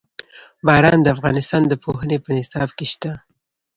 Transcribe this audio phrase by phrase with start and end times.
[0.67, 3.11] باران د افغانستان د پوهنې په نصاب کې شته.